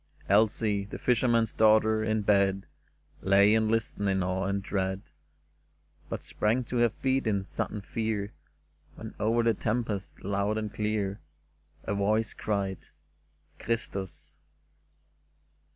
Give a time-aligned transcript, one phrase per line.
[0.27, 2.65] Elsie, the fisherman's daughter, in bed
[3.21, 5.03] Lay and listened in awe and dread,
[6.09, 8.33] But sprang to her feet in sudden fear
[8.95, 11.19] When over the tempest, loud and clear,
[11.83, 12.87] A voice cried,
[13.59, 14.37] ''Christus